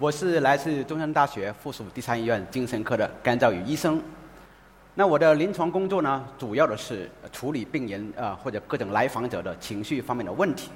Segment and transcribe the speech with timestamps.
[0.00, 4.02] 我是来自中山大学附属第三医院精神科的甘兆宇医生。
[4.94, 10.70] 那我的临床工作呢，主要的是处理病人啊或者各种来访者的情绪方面的问题。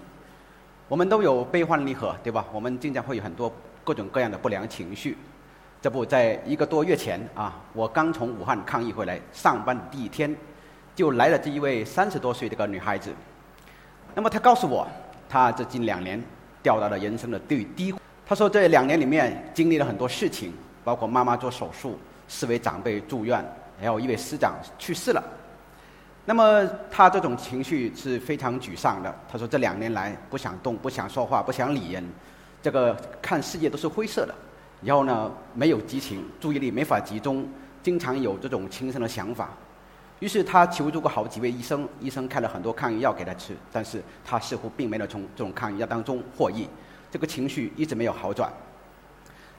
[0.89, 2.45] 我们都有悲欢离合，对吧？
[2.53, 3.51] 我们经常会有很多
[3.83, 5.17] 各种各样的不良情绪。
[5.81, 10.37] 这不，在一个多月前啊，我刚从武汉抗疫回来，上班的第一天，
[10.95, 13.11] 就来了这一位三十多岁的个女孩子。
[14.15, 14.87] 那么她告诉我，
[15.31, 16.23] 她这近两年
[16.62, 17.98] 掉到了人生的最低谷。
[18.27, 20.52] 他说：“这两年里面经历了很多事情，
[20.83, 23.45] 包括妈妈做手术，四位长辈住院，
[23.78, 25.23] 还有一位师长去世了。
[26.25, 29.14] 那么他这种情绪是非常沮丧的。
[29.31, 32.03] 他说这两年来不想动，不想说话，不想理人，
[32.62, 34.34] 这个看世界都是灰色的。
[34.81, 37.47] 然后呢，没有激情，注意力没法集中，
[37.83, 39.50] 经常有这种轻生的想法。
[40.20, 46.66] 于是他求助过好几位医生，医生开了很多抗抑药给他吃，但是他似乎并没有从这种抗抑药当中获益。”
[47.15, 48.53] 这个情绪一直没有好转。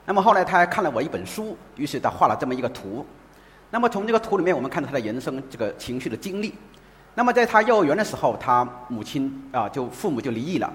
[0.06, 3.06] 那么后来他还看了我一本书，于是他画了这么一个图。
[3.70, 6.54] 那么从这个图里面，我们看到他的人生这个情绪的经历。
[7.14, 10.70] 那么在他幼儿园的时候，他母亲啊就父母就离异了，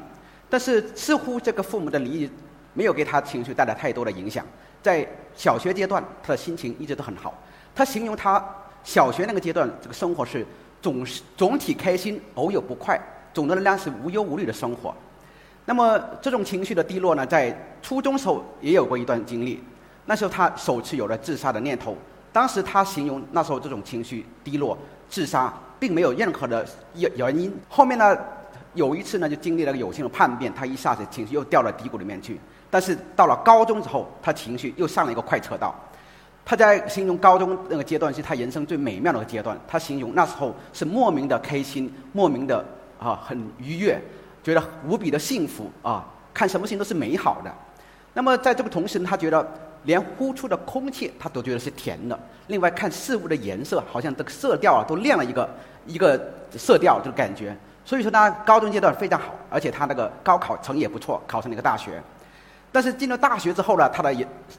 [0.49, 2.31] 但是似乎这个父母的离异
[2.73, 4.43] 没有给他情绪带来太多的影响。
[4.81, 7.35] 在小学阶段，他的心情一直都很好。
[7.75, 8.43] 他形容他
[8.83, 10.47] 小学那个阶段这个生活是
[10.81, 12.99] 总是总体开心，偶有不快，
[13.35, 14.95] 总的来讲是无忧无虑的生活。
[15.71, 19.63] 那么这种情绪的低落呢，在初中时候也有过一段经历。
[20.05, 21.97] 那时候他首次有了自杀的念头。
[22.33, 24.77] 当时他形容那时候这种情绪低落、
[25.09, 27.57] 自杀，并没有任何的原原因。
[27.69, 28.19] 后面呢，
[28.75, 32.41] 有一次呢，就经历了个有性的叛变，他一下子情绪又掉到低谷里面去。
[32.69, 35.73] 但是到了高中之后，他情绪又上了一个快车道。
[36.45, 39.57] 他在形容高中那个阶段是他人生最美妙的阶段。
[39.69, 42.65] 他形容那时候是莫名的开心，莫名的
[42.99, 44.03] 啊很愉悦。
[44.43, 46.07] 觉得无比的幸福啊！
[46.33, 47.53] 看什么事情都是美好的。
[48.15, 49.47] 那么在这个同时，他觉得
[49.85, 52.19] 连呼出的空气他都觉得是甜的。
[52.47, 55.49] 另外，看事物的颜色，好像这个色调啊都亮了一个
[55.87, 56.21] 一个
[56.57, 57.57] 色调，这个感觉。
[57.85, 62.03] 所以说，他高中阶段非常好，而且他那个高考成绩也不错，考上了一个大学。
[62.73, 64.15] 但是进了大学之后呢，他的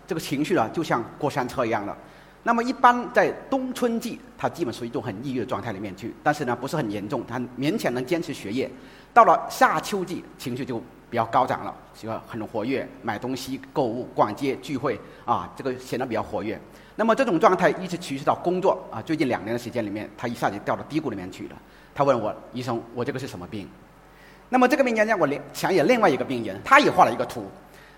[0.05, 1.95] 这个情绪呢，就像过山车一样的。
[2.43, 8.69] 那么一般在冬春季，他基本属于一种很抑郁的状态里面去，但是呢不是很严重，他勉强能坚持学业。
[9.13, 16.59] 到了夏秋季，情绪就比较高涨了，就很活跃，买东西、购物、逛街、聚会啊，这个显得比较活跃。
[16.95, 21.55] 那么这种状态一直持续到工作啊，最近两年的时间里面，他一下子掉到低谷里面去了。
[21.93, 23.69] 他问我医生，我这个是什么病？
[24.49, 27.45] 那么这个病人让，我联想起另外一个病人，他也画了一个图。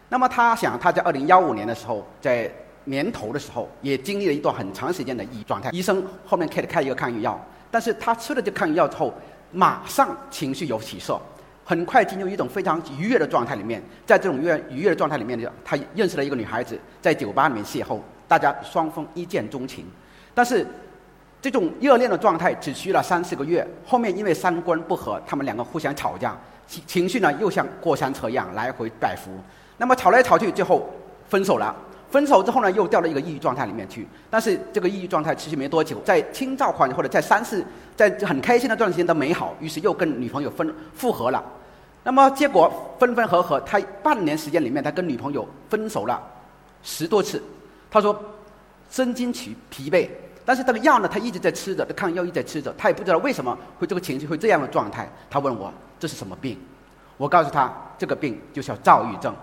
[0.10, 2.52] 那么他想他在二零幺五年的时候，在
[2.86, 7.40] 年头的时候也经历了一段很长时间的抑郁状态，医生后面开了开一个抗抑郁药，
[7.70, 9.14] 但是他吃了这抗抑郁药之后。
[9.56, 11.22] 马上情绪有起色，
[11.64, 13.80] 很快进入一种非常愉悦的状态里面。
[14.04, 19.86] 在这种愉愉悦的状态里面，他认识了一个女孩子，在酒吧里面邂逅，大家双方一见钟情。
[20.34, 20.66] 但是，
[21.40, 29.30] 这种热恋的状态只需了三四个月，后面因为三观不合，他们两个互相吵架，情情绪呢又像过山车一样来回摆幅。
[29.78, 30.90] 那么吵来吵去，最后
[31.30, 31.76] 分手了。
[32.14, 34.08] 分手之后呢，又掉到一个抑郁状态里面去。
[34.30, 37.66] 但是这个抑郁状态持续没多久，在青兆款或者在三四，
[37.96, 41.44] 在很开心的段时间都美好，于是又跟女朋友分复合了。
[42.04, 46.22] 那么结果分分合合，他半年时间里面，他跟女朋友分手了
[46.84, 47.42] 十多次。
[47.90, 48.16] 他说
[48.92, 50.08] 身心疲疲惫，
[50.46, 55.10] 但是这个药呢，他一直在吃着，他抗药一直在吃着，他也不知道为什么会这个情绪会这样的状态。
[55.32, 56.60] 他问我这是什么病？
[57.18, 59.34] 我告诉他这个病就叫躁郁症。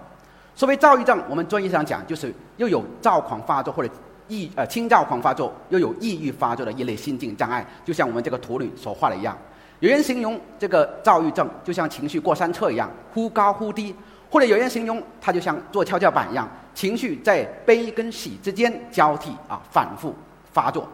[0.61, 3.89] 所谓躁郁症，我们专业上讲，就是又有躁狂发作或者
[4.29, 9.35] 抑呃轻躁狂发作，又有抑郁发作的一类心境障碍，就像我们这个图里所画的一样。
[9.79, 13.95] 有人形容这个躁郁症就像情绪过山车一样，忽高忽低；
[14.31, 20.15] 或者有人形容它就像坐跷跷板一样，情绪在悲跟喜之间交替啊反复
[20.53, 20.87] 发作。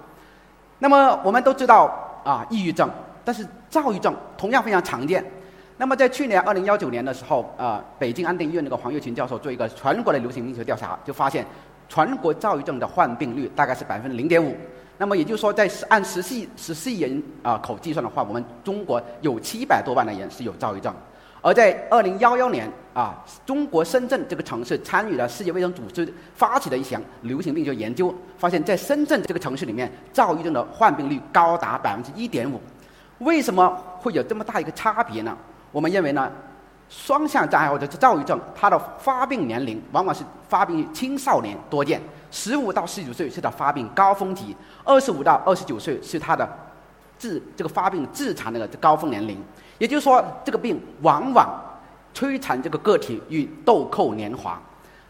[0.78, 1.92] 那么我们都知道
[2.22, 2.88] 啊，抑郁症，
[3.24, 5.24] 但是躁郁症同样非常常见。
[5.78, 11.44] 那么在去年二零幺九年的时候，啊，北京安定医院那个黄月群教授做一个全国的流行病学调查，就发现
[11.87, 14.56] 全国躁郁症的患病率大概是百分之零点五。
[14.96, 20.94] 那么也就是说，在按十四十四亿人啊口计算的话，我们中国有七百多万的人是有躁郁症。
[21.43, 32.58] 而在二零幺幺年啊，中国深圳这个城市参与了世界卫生组织发起的一项流行病学研究，发现在深圳这个城市里面，躁郁症的患病率高达百分之一点五。
[33.19, 33.69] 为什么
[34.00, 35.37] 会有这么大一个差别呢？
[35.76, 36.32] 我们认为呢，
[36.88, 42.00] 双向障碍或者是躁郁症，它的发病年龄往往是发病于青少年多见，
[42.31, 46.49] 十五到十九岁是它发病高峰期，二十五到二十九岁是它的
[47.19, 49.38] 致这个发病致残的高峰年龄。
[49.76, 51.46] 也就是说，这个病往往。
[52.14, 54.58] 摧残这个个体与豆蔻年华。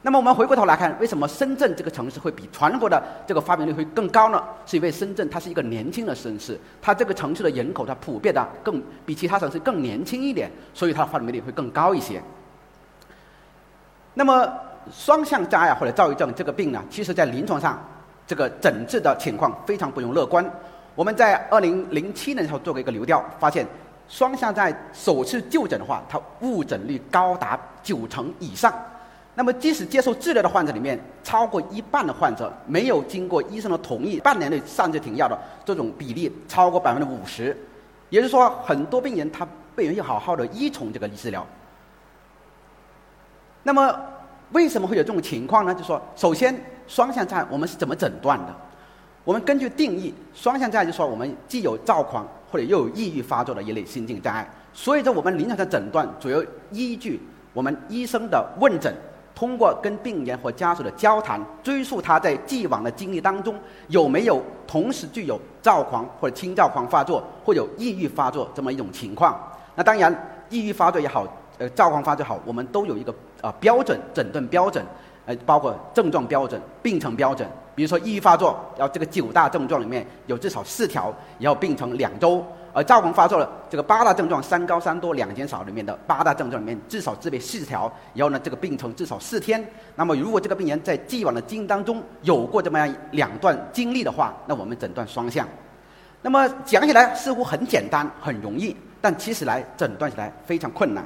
[0.07, 4.41] 那么我们回过头来看，为什么深圳这个城市会比全国的这个发病率会更高呢？
[4.65, 12.23] 是因为深圳它是一个年轻的城市，它这个城市的人口它普遍的更比其他城市更年轻一点，所以它的发病率会更高一些。
[14.15, 14.49] 那么
[14.93, 17.77] 双向障碍或者躁郁症这个病呢，其实在临床上
[18.29, 20.49] 这个诊治的情况非常不容乐观。
[20.95, 23.67] 我们在二零零七年的时候做过一个流调，发现。
[24.09, 28.73] 双向在首次就诊的话，它误诊率高达九成以上。
[29.39, 37.57] 那么，即使接受治疗的患者里面，超过一半的患者没有经过医生的同意，半年内擅自停药的这种比例超过百分之五十。
[38.09, 41.47] 也就是说，很多病人他不愿意好好的依从这个治疗。
[43.63, 43.95] 那么，
[44.53, 45.75] 为什么会有这种情况呢？
[45.75, 46.59] 就说，首先，
[46.89, 48.57] 双向障碍我们是怎么诊断的？
[49.23, 52.27] 我们根据定义，双向障碍就说我们既有躁狂。
[52.49, 56.41] 或者又有抑郁发作的一类心境障碍，所以说我们临床的诊断主要
[56.71, 57.21] 依据
[57.53, 58.95] 我们医生的问诊，
[59.37, 63.55] 通过跟病人和家属的交谈，追溯他在既往的经历当中
[63.89, 69.39] 有没有同时具有躁狂或者轻躁狂发作，或有抑郁发作这么一种情况。
[69.75, 70.11] 那当然，
[70.49, 71.27] 抑郁发作也好，
[71.59, 74.83] 呃，躁狂发作好，我们都有一个啊标准诊断标准，
[75.27, 77.47] 呃，包括症状标准、病程标准。
[77.75, 82.43] 比如说抑郁发作，要这个九大症状里面有至少四条要病程两周；
[82.77, 89.67] 而躁狂发作的这个八大症状三高三多两减少里面的八大症状里面至少自备四条，然后呢这个病程至少四天。
[89.95, 95.49] 那么如果这个病人在既往的经当中有过这么样两段经历的话，那我们诊断双向。
[96.21, 101.03] 那么讲起来似乎很简单很容易，但其实来诊断起来非常困难。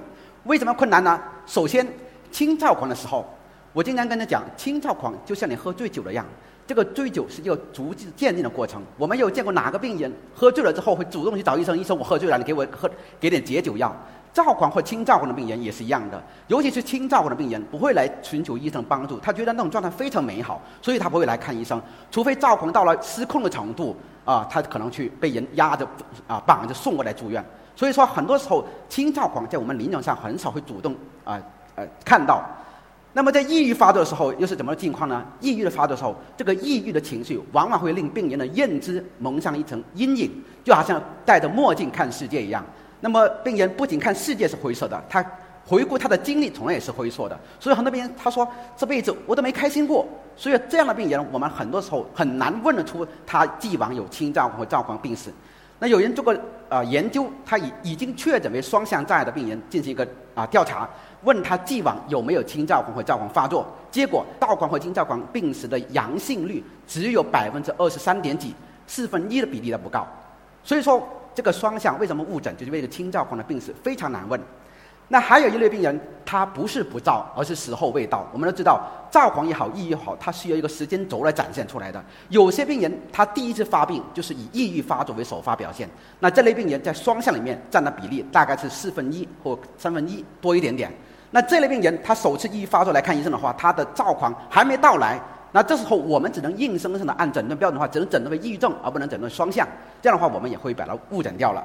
[0.46, 1.20] 为什么困难呢？
[1.46, 1.86] 首先，
[2.32, 3.24] 轻躁狂的时候，
[3.72, 6.26] 我经常跟他讲，轻躁狂就像你喝醉酒的样。
[6.70, 8.80] 这个醉酒是一个逐渐渐进的过程。
[8.96, 11.76] 我们有见过哪个病人喝醉了之后会主动去找医生？
[11.76, 12.88] 医生，我喝醉了，你给我喝
[13.18, 13.92] 给点解酒药。
[14.32, 21.82] 躁狂或轻躁狂的病人也是一样的，尤其是轻躁狂的病人不会来寻求医生帮助，他觉得那种状态非常美好，所以他不会来看医生。
[22.08, 25.84] 除非躁狂到了失控的程度啊，他可能去被人压着
[26.28, 27.44] 啊绑着送过来住院。
[27.74, 30.94] 所以说，很多时候轻躁狂在我们临床上很少会主动
[31.24, 31.36] 啊
[31.74, 32.44] 呃看到。
[33.12, 35.24] 那么在抑郁发作的时候又是怎么个境况呢？
[35.40, 40.30] 抑郁的发作时候，这个抑郁的情绪往往会令病人的认知蒙上一层阴影，
[40.62, 42.64] 就好像戴着墨镜看世界一样。
[43.00, 45.24] 那么病人不仅看世界是灰色的，他
[45.66, 47.38] 回顾他的经历同样也是灰色的。
[47.58, 48.46] 所以很多病人他说
[48.76, 50.06] 这辈子我都没开心过。
[50.36, 55.30] 所以这样的病人，我们很多时候很难问得出他既往有轻躁或躁狂病史。
[55.80, 56.32] 那有人做过
[56.68, 60.88] 啊研究，他已已经确诊为双向障碍的病人进行一个啊调查。
[61.22, 68.54] 问他既往有没有青躁狂或躁狂发作，结果躁狂和轻躁狂病史的阳性率只有百分之二十三点几，
[68.86, 70.06] 四分一的比例都不高。
[70.62, 71.02] 所以说
[71.34, 74.40] 这个双向为什么误诊，就是为了轻躁狂的病史非常难问。
[75.12, 78.24] 那还有一类病人，他不是不躁，而是时候未到。
[78.32, 78.80] 我们都知道，
[79.10, 82.00] 躁狂也好，抑郁也好，它需要一个时间轴来展现出来的。
[82.28, 85.90] 有些病人他第一次发病就是以抑郁发作为首发表现，
[86.20, 90.92] 那这类病人在双向里面占的比例大概是四分一或三分一多一点点。
[91.32, 99.66] 那这类病人，他首次抑郁发作来看医生的话，他的躁狂还没到来，那这时候我们只能硬生生的按诊断标准的话，只能诊断为抑郁症，而不能诊断双向。
[100.00, 101.64] 这样的话，我们也会把它误诊掉了。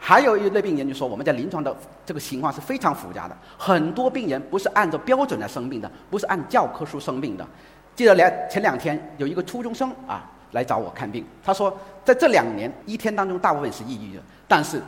[0.00, 7.46] 还有一类病人就说，我们在临床的这个情况是非常复杂的，很多病人不是按照标准来生病的，不是按教科书生病的。
[7.94, 14.82] 记得两前两天有一个初中生啊来找我看病，他说在这两年一天当中大部分是抑郁的，但是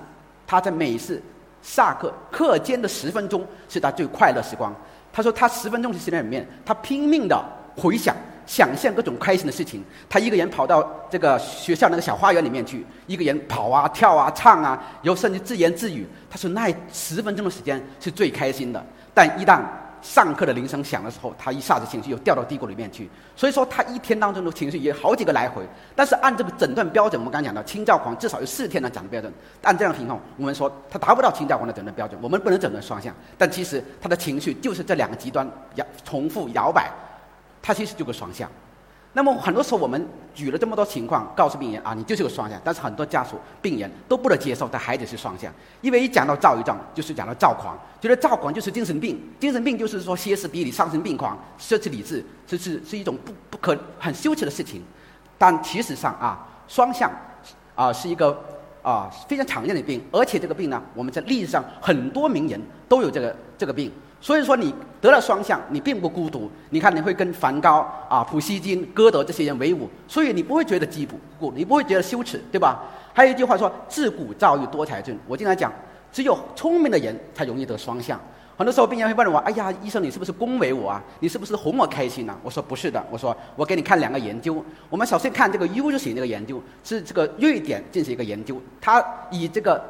[0.47, 1.23] 他在每次。
[1.65, 4.75] 下课课间的十分钟是他最快乐时光。
[5.13, 7.41] 他说，他十分钟的时间里面，他拼命的
[7.77, 8.17] 回想、
[8.47, 9.83] 想象各种开心的事情。
[10.09, 16.07] 他一个人跑到这个学校那个小花园里面去，一个人跑啊、跳啊、唱啊，然后甚至自言自语。
[16.31, 18.85] 他说，那十分钟的时间是最开心的。
[19.15, 19.61] 但一旦
[20.01, 23.09] 上课的铃声响的时候，他一下子情绪又掉到低谷里面去。
[23.37, 25.63] 所以说，他一天当中的情绪也好几个来回。
[25.95, 29.33] 但是按这个诊断标准，我们刚讲到，轻躁狂至少有四天的诊断标准。
[29.63, 33.15] 按这样的情况，我们说他达不到轻躁狂的诊断标准，我们不能诊断双向。
[33.39, 36.91] 但其实他的情绪就是这两个极端摇重复摇摆，
[37.63, 38.51] 他其实就个双向。
[39.15, 45.53] 那么很多时候我们举了这么多情况，告诉病人啊，你就是个双向，但是很多家属、病人都不能接受他孩子是双向，
[45.83, 54.83] 因为一讲到躁郁症，就是讲到躁狂，觉得躁狂就是精神病，精神病就是说歇斯底里、丧心病狂、失去理智，这是是一种不不可很羞耻的事情。
[55.37, 57.13] 但其实上啊，双向
[57.75, 58.43] 啊是一个
[58.81, 63.93] 啊非常常见的病，而且这个病呢，我们在历史上很多名人都有这个这个病。
[64.23, 66.49] 所以说你得了双向，你并不孤独。
[66.71, 71.05] 你看，你会跟梵高啊、普希金、歌德这些人为伍，所以你不会觉得寂
[71.41, 72.85] 寞，你不会觉得羞耻，对吧？
[73.13, 75.73] 还有一句话说“自古造诣多才俊”，我经常讲，
[76.13, 78.19] 只有聪明的人才容易得双向。
[78.57, 81.03] 很多时候病人会问我：“哎呀，医生，你是不是恭维我啊？
[81.19, 84.65] 你是不是哄我开心呢？”我说：“不是的，我说我给你看两个研究。
[84.89, 89.83] 我们首先看这个 U 型这个研究，是这个瑞典进行一个研究，它以这个。”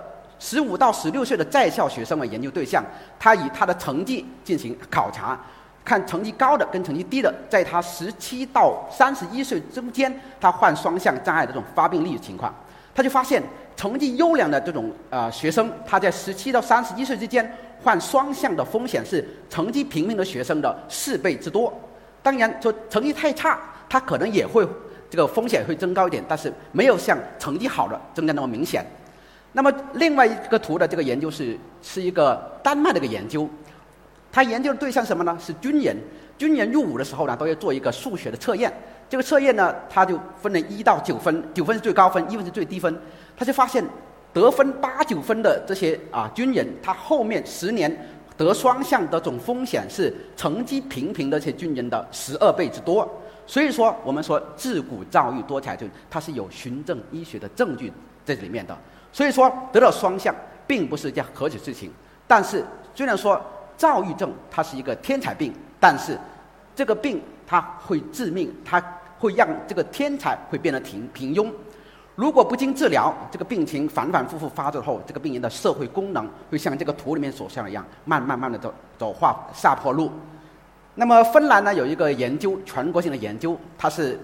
[0.42, 2.84] 十五到十六岁的在校学生为研究对象，
[3.16, 5.38] 他以他的成绩进行考察，
[5.84, 12.52] 看成绩高的跟成绩低的，在他十七到三十一岁中间，他患双向障碍的这种发病率情况，
[12.92, 13.40] 他就发现
[13.76, 21.72] 成绩优良的这种呃学生，他在十七到三十一岁之间患双向的风险是成绩平平的学生的四倍之多。
[22.20, 24.66] 当然，说成绩太差，他可能也会
[25.08, 28.84] 这个风险会增高一点，但是没有像成绩好的增加那么明显。
[29.52, 33.48] 那么另外一个图的这个研究是是一个丹麦的一个研究，
[34.32, 35.36] 他研究的对象什么呢？
[35.40, 35.96] 是军人。
[36.38, 38.72] 军人入伍的时候呢，都要做一个数学的测验。
[39.08, 42.98] 这个测验呢，他就分了一到九分，九分是最高分，一分是最低分。
[43.36, 43.84] 他就发现
[44.32, 47.94] 得分八九分的这些啊军人，他后面十年
[48.36, 53.08] 得双向的这种风险是成绩平平的这些军人的十二倍之多。
[53.46, 57.92] 所以说，我们说自古躁郁多才俊，它是有循证医学的证据
[58.24, 58.76] 在这里面的。
[59.12, 60.34] 所以说得了双向
[60.66, 61.92] 并不是一件可耻事情，
[62.26, 62.64] 但是
[62.94, 63.38] 虽然说
[63.76, 66.18] 躁郁症它是一个天才病，但是
[66.74, 68.82] 这个病它会致命，它
[69.18, 71.52] 会让这个天才会变得平平庸。
[72.14, 80.10] 如果不经治疗，这个病情反反复复发作后，这个病人的社会功能会像这个图里面所像一样，慢慢慢的走走下下坡路。
[80.94, 84.18] 那么芬兰呢有一个研究，全国性的研究，它是。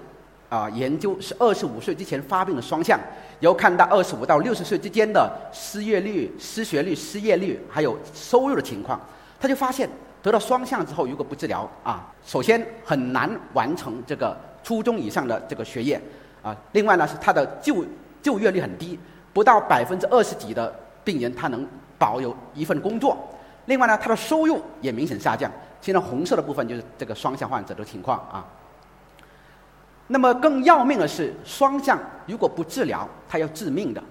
[0.48, 2.98] 啊，研究是二十五岁之前发病的双向，
[3.38, 8.98] 然后看到二十五到六十岁之间的失业率、失学率、失业率，还有收入的情况，
[9.38, 9.88] 他就发现
[10.22, 16.00] 得到双向之后，如果不治疗啊，首先很难完成这个初中以上的这个学业
[16.42, 16.56] 啊。
[16.72, 17.84] 另外呢，是他的就
[18.22, 18.98] 就业率很低，
[19.34, 20.74] 不到百分之二十几的
[21.04, 21.66] 病人他能
[21.98, 23.16] 保有一份工作。
[23.66, 25.52] 另外呢，他的收入也明显下降。
[25.82, 28.44] 现在红色的部分就是这个双向患者的情况啊。
[30.10, 34.02] 那么更要命的是，双向如果不治疗，它要致命的，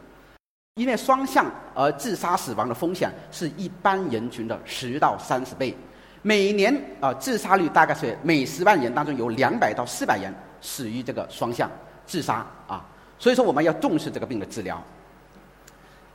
[0.76, 5.76] 因为双向而自杀死亡的风险是一般人群的十到三十倍，
[6.22, 11.68] 每年啊自杀率大概是每十万人当中有两百到四百人死于这个双向
[12.06, 12.86] 自杀啊，
[13.18, 14.80] 所以说我们要重视这个病的治疗。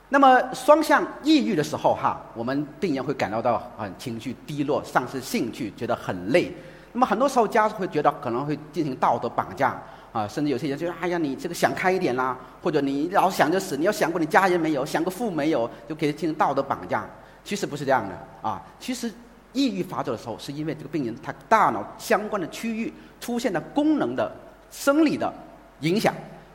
[0.07, 6.55] 那么双向抑郁的时候哈，我们病人会感到到很情绪低落、丧失兴趣、觉得很累。
[6.93, 9.75] 那么很多时候家属会觉得可能会进行道德绑架
[10.11, 17.03] 啊，甚至有些人就说：“哎呀，你这个想开一点啦，或者你老想着死，你要想过你家人没有，想过父母没有，就可以进行道德绑架。”
[17.43, 19.11] 其实不是这样的啊，其实
[19.51, 24.31] 抑郁发作的时候，是因为这个病人他大脑相关的区域出现了功能的
[24.69, 25.33] 生理的
[25.79, 26.13] 影响，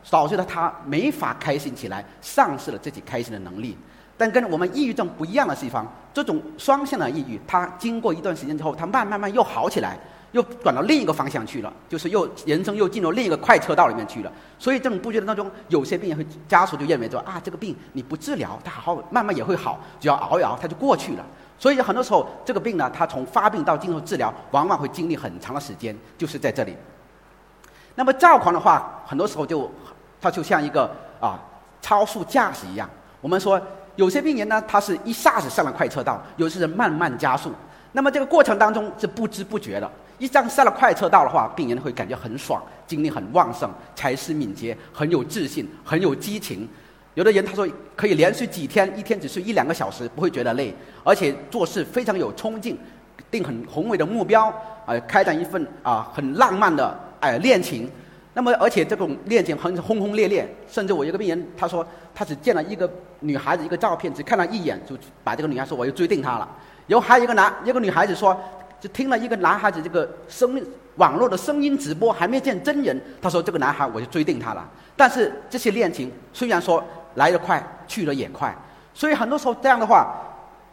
[0.08, 3.76] 导致了他没法开心起来，丧失了自己开心的能力。
[4.16, 9.98] 但跟我们抑郁症不一样的地方，这种双向的抑郁，它经过一段时间之后，它慢慢慢又好起来。
[10.32, 14.30] 又转到另一个方向去了，就是又人生又进入另一个快车道里面去了。
[14.58, 21.24] 所以这种不觉得当中，有些病人会家属就认为说啊，这个病你不治疗，它好慢慢也会好，只要熬一熬，它就过去了。
[21.58, 26.76] 所以很多时候这个病呢，它从发病到进入治疗，往往会经历很长的时间，就是在这里。
[27.94, 29.70] 那么躁狂的话，很多时候就
[30.20, 31.40] 它就像一个啊
[31.80, 32.88] 超速驾驶一样。
[33.20, 33.60] 我们说
[33.96, 37.52] 有些病人呢，他是一下子上了快车道，有些人慢慢加速。
[37.92, 39.90] 那么这个过程当中是不知不觉的。
[40.18, 46.68] 一旦上了快车道的话，病人会感觉很爽，精力很旺盛，才思敏捷，很有自信，很有激情。
[47.14, 52.76] 有的人他说可以连续几天，一天只睡一两个小时，不会觉得累，而且做事非常有冲劲，
[53.30, 54.52] 定很宏伟的目标，
[54.84, 57.88] 啊，开展一份啊很浪漫的哎恋情。
[58.34, 66.48] 那么而且这种恋情很轰轰烈烈，甚至我一个病人他说他只见了一个女孩子一个照片，只看了一眼就把这个女孩说我又追定她了。
[66.88, 68.36] 然后还有一个男一个女孩子说。
[68.80, 70.64] 就听了一个男孩子这个声
[70.96, 73.00] 网络的声音直播，还没见真人。
[73.20, 76.82] 他说：“这个男孩我就追定他了。”但是这些恋情虽然说
[77.14, 78.54] 来得快，去得也快，
[78.92, 80.12] 所以很多时候这样的话，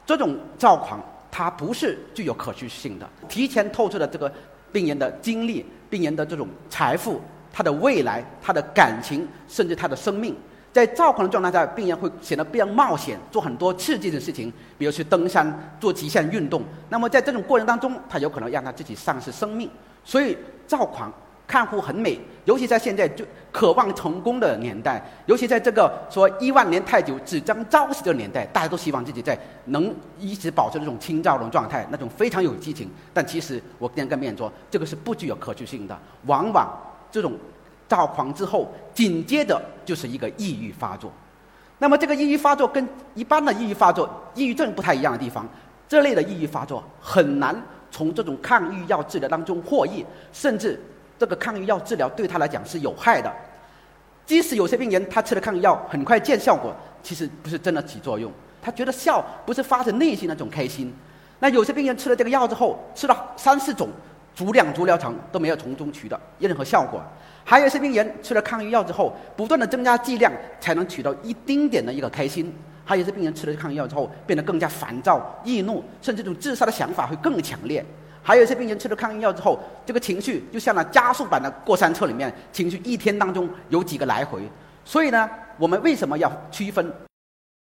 [0.05, 0.99] 这种躁狂
[1.31, 3.07] 它不是具有可持续性的。
[3.29, 4.31] 提前透支了这个
[4.71, 7.21] 病人的精力、病人的这种财富、
[7.53, 10.35] 他的未来、他的感情，甚至他的生命。
[10.75, 16.61] 在躁狂的状态下，病人会显得非常冒险，做很多刺激的事情，比如去登山、做极限运动。
[16.89, 19.69] 那么在这种过程当中，他有可能让他自己丧失生命。
[20.03, 21.09] 所以躁狂
[21.47, 32.89] 看护很美，尤其在现在就渴望成功的年代，尤其在这个说一万年太久只争朝夕的年代，大家都希望自己在能一直保持这种清躁的状态，那种非常有激情。
[33.13, 36.69] 但其实我今天跟病人说，这个是不具有可取性的，往往
[37.09, 37.31] 这种。
[37.95, 41.11] 躁狂之后，紧接着就是一个抑郁发作。
[41.77, 45.47] 那么，这个抑郁发作跟一般的抑郁发作、抑郁症不太一样的地方，
[45.87, 47.55] 这类的抑郁发作很难
[47.91, 50.81] 从这种抗抑郁药治疗当中获益，甚至
[51.17, 53.31] 这个抗抑郁药治疗对他来讲是有害的。
[54.25, 56.73] 即使有些病人他吃了抗抑郁药很快见效果，
[57.03, 58.31] 其实不是真的起作用。
[58.61, 60.93] 他觉得笑不是发自内心那种开心。
[61.39, 63.89] 那有些病人吃了这个药之后，吃了三四种，
[64.35, 67.01] 足量足疗程都没有从中取得任何效果。
[67.43, 72.53] 还有一些病人吃了抗抑郁药之后，不断的增加剂量，才能取到一丁点的一个开心。
[72.83, 77.83] 还有一些病人吃了抗抑郁药之后，变得更加烦躁、易怒，甚至这种自杀的想法会更强烈。
[78.21, 84.41] 还有一些病人吃了抗抑郁药之后，这个情绪就像那加速版的过山车里面，情绪一天当中有几个来回。
[84.83, 86.91] 所以呢，我们为什么要区分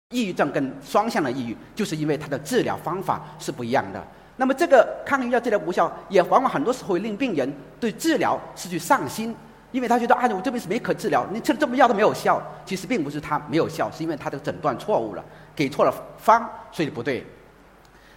[0.10, 1.58] 抑郁症跟双向的抑郁？
[1.76, 4.04] 就是因为它的治疗方法是不一样的。
[4.38, 9.36] 那么这个抗抑郁药治疗无效，也往往很多时候会令病人对治疗失去信心。
[9.74, 12.42] 因为他觉得啊，我这边是没可治疗，你吃了这么药都没有效。
[12.66, 17.26] 其实并不是他没有效，是因为他的诊断错误了，给错了方，所以不对。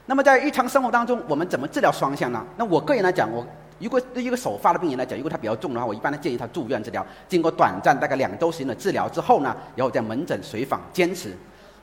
[0.07, 2.47] 那么在日常生活当中，我们怎么治疗双向呢？
[2.57, 3.45] 那我个人来讲，我
[3.81, 11.37] 如果对一个首发的病人来讲，如果他比较重的话，我一般的建议他住院治疗，经过短暂大概两周时间的治疗之后呢，然后在门诊随访坚持。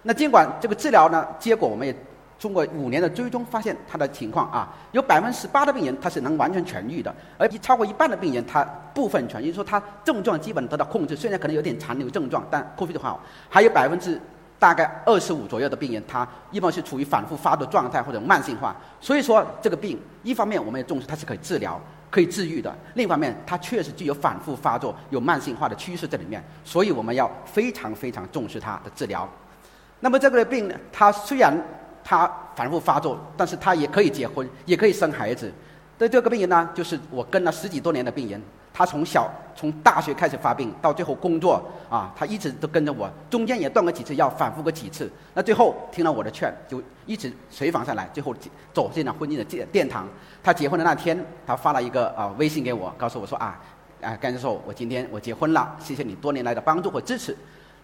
[0.04, 1.94] 那尽管这个治疗呢，结果我们也。
[2.40, 8.64] 通过五年的追踪，发现他的情况啊，有百分之十八的病人他是能完全痊愈的，而超过一半的病人他
[8.94, 13.20] 部分痊愈，说他症状基本得到控制，虽然可能有点残留症状，但恢复的好。
[13.50, 14.20] 还有百分之
[14.60, 18.76] 大概二十五左右的病人，他一般是处于反复发作状态或者慢性化。
[19.02, 21.80] 所以说这个病，一方面我们也重视它是可以治疗、
[22.10, 29.28] 可以治愈的，另一方面它确实具有反复发作、有慢性化的趋势在里面，所以我们要非常非常重视它的治疗。
[30.00, 31.56] 那么这个病呢，它虽然
[32.10, 35.52] 他反复发作，但是他也可以结婚，也可以生孩子。
[35.98, 38.42] 对这个病人呢，就是我跟了十几多年的病人，
[38.74, 45.12] 他从小从大学开始发病，到最后工作啊，他一直都跟着我，中间也断过几次药，反复过几次。
[45.34, 48.34] 那最后听了我的劝，就一直随访下来，最后
[48.74, 50.08] 走进了婚姻的殿殿堂。
[50.42, 53.60] 他结婚的那天，他发了一个啊微信给我，告诉我说啊，
[54.02, 57.36] 啊甘教授，我今天我结婚了，谢谢你多年来的帮助和支持。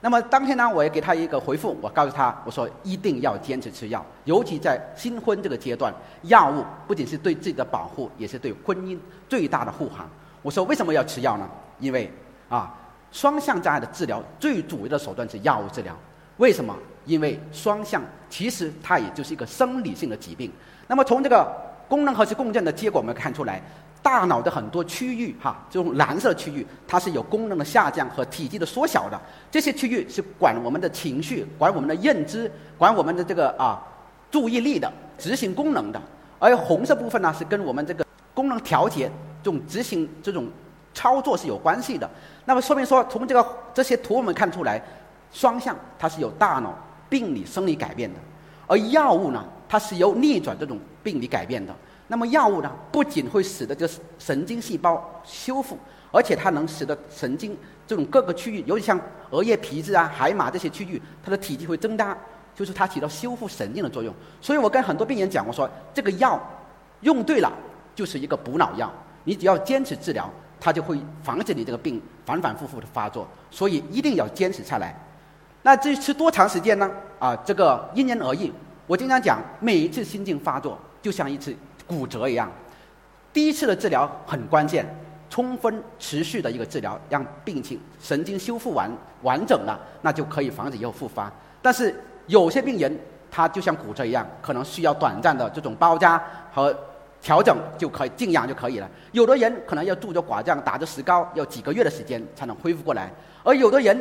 [0.04, 10.06] 那么当天呢，我也给他一个回复，我告诉他，我说一定要坚持吃药，尤其在新婚这个阶段，药物不仅是对自己的保护，也是对婚姻最大的护航。
[10.42, 11.50] 我说为什么要吃药呢？
[11.80, 12.12] 因为
[12.50, 12.76] 啊，
[13.14, 15.98] 双向障碍的治疗最主要的手段是药物治疗。
[16.36, 16.78] 为什么？
[17.06, 20.52] 因为双向其实它也就是一个生理性的疾病。
[20.86, 21.50] 那么从这个
[21.88, 23.62] 功能核磁共振的结果，我们看出来。
[24.04, 29.20] 大脑的很多区域，哈，这种蓝色区域，它是有功能的下降和体积的缩小的。
[29.50, 33.82] 这些区域是管我们的情绪、管我们的认知、管我们的这个啊
[34.30, 36.02] 注意力的执行功能的。
[36.38, 39.10] 而红色部分呢，是跟我们这个功能调节、
[39.42, 40.50] 这种执行、这种
[40.94, 42.10] 操作是有关系的。
[42.44, 44.82] 那么说明说，从这个这些图我们看出来，
[45.32, 48.20] 双向它是有大脑病理生理改变的，
[48.68, 51.74] 而药物呢，它是由逆转这种病理改变的。
[52.08, 53.90] 那么药物呢，不仅会使得这
[54.20, 55.78] 神经细胞修复，
[56.12, 59.00] 而且它能使得神经这种各个区域，尤其像
[59.32, 62.16] 额叶皮质啊、海马这些区域，它的体积会增大，
[62.54, 64.14] 就是它起到修复神经的作用。
[64.42, 66.40] 所以我跟很多病人讲，我说这个药
[67.02, 67.52] 用对了，
[67.96, 68.92] 就是一个补脑药，
[69.24, 73.28] 你只要坚持治疗，它就会防止你这个病反反复复的发作。
[73.50, 74.94] 所以一定要坚持下来。
[75.62, 76.92] 那至于吃多长时间呢？
[77.18, 78.52] 啊，这个因人而异。
[78.86, 81.56] 我经常讲，每一次心境发作，就像一次。
[81.88, 82.52] 骨折一样，
[83.32, 84.86] 第一次的治疗很关键，
[85.30, 88.92] 充分持续的一个治疗，让病情神经修复完
[89.22, 91.32] 完整了，那就可以防止以后复发。
[91.62, 91.96] 但是
[92.28, 93.00] 有些病人
[93.32, 96.22] 他就像骨折一样，可能需要短暂的这种包扎
[96.54, 96.76] 和
[97.22, 98.90] 调整就可以静养就可以了。
[99.12, 103.12] 有的人可能要拄着拐杖打着石膏，要几个月的时间才能恢复过来，
[103.44, 103.98] 而有的人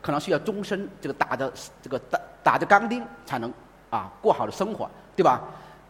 [0.00, 3.52] 可能需要终身这个打着这个打打着钢钉才能
[3.90, 5.42] 啊过好的生活，对吧？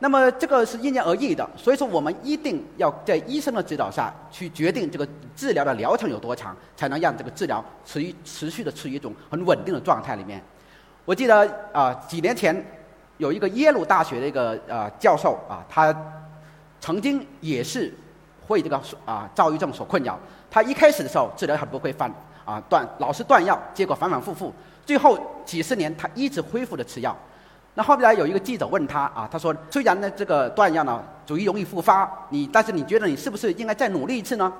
[0.03, 10.43] 那么这个是因人而异的，所以说我们一定要在医生的指导下去决定这个治疗的疗程有多长，才能让这个治疗持续持续的处于一种很稳定的状态里面。
[11.05, 12.65] 我记得啊，几年前
[13.19, 15.95] 有一个耶鲁大学的一个呃教授啊，他
[16.81, 17.93] 曾经也是
[18.47, 20.19] 会这个啊躁郁症所困扰。
[20.51, 22.11] 他一开始的时候治疗很不会犯
[22.47, 24.51] 啊断，老是断药，结果反反复复，
[24.87, 27.15] 最后几十年他一直恢复的吃药。
[27.74, 34.52] 那后来有一个记者问他啊，他说虽然呢这个断药呢主易容易复发，你但是你觉得你是不是应该再努力一次呢？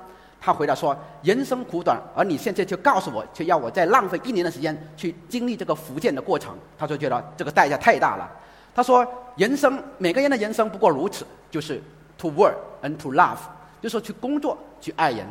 [0.43, 8.27] 他回答说：“人生苦短，而你现在却告诉我，却要我再浪费一年的时间去经历这个复健的过程。”他说：“觉得这个代价太大了。”
[8.73, 9.05] 他说
[9.37, 11.79] ：“人生每个人的人生不过如此，就是
[12.17, 13.37] to work and to love，
[13.79, 15.23] 就是说去工作去爱人。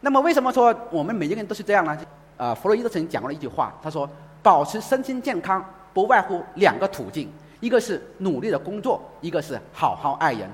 [0.00, 1.98] 那么为什么说我们每一个人都是这样呢？
[2.38, 4.08] 呃，弗洛伊德曾经讲过了一句话，他说：
[4.42, 5.62] 保持身心健康
[5.98, 10.48] 不外乎两个途径，一个是努力的工作，一个是好好爱人。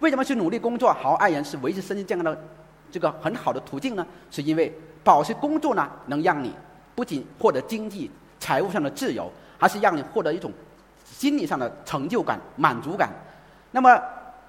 [0.00, 2.38] 为什么去努力工作、好好爱人是维持身心健康的？”
[2.92, 4.70] 这个很好的途径呢，是因为
[5.02, 6.54] 保持工作呢，能让你
[6.94, 10.52] 不仅获得经济、财务上的自由，还是让你获得一种
[11.02, 13.08] 心理上的成就感、满足感。
[13.70, 13.98] 那么，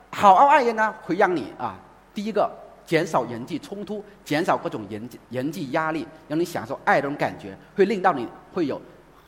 [0.10, 1.80] 好好爱人呢，会让你啊，
[2.14, 2.52] 第一个
[2.86, 8.82] 减少人际冲突，减少各种人际人际压力，让你享受爱这种感觉，会令到你会有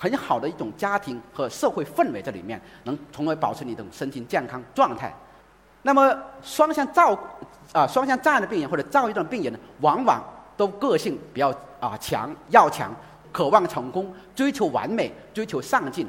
[0.04, 5.14] 很好的一种家庭和社会氛围在里面，能从而保持你的身心健康状态。
[5.84, 7.18] 那么双向躁
[7.72, 10.22] 啊双向障碍的病人或者躁郁症病人呢，往往
[10.58, 12.94] 都个性比较啊强要强，
[13.32, 16.06] 渴望成功，追求完美，追求上进，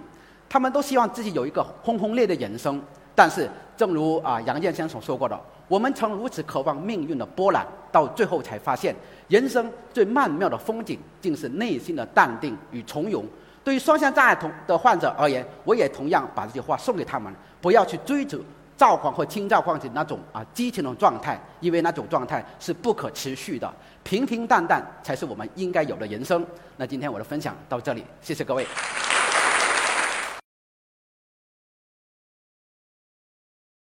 [0.48, 2.82] 他们都希望自己有一个轰轰烈烈的人生。
[3.14, 8.92] 但是，正如啊杨建先生所说过的，我们曾如此渴望命运的波澜，到最后才发现，
[9.28, 13.24] 人生最曼妙的风景，竟是内心的淡定与从容。
[13.64, 18.44] 对于双向障碍同的患者而言，我也同样把这些话送给他们：不要去追逐。
[18.76, 23.72] 躁狂或轻躁狂的那种啊激情的状态，因为那种状态是不可持续的，
[24.02, 26.44] 平平淡淡才是我们应该有的人生。
[26.76, 28.66] 那今天我的分享到这里，谢谢各位。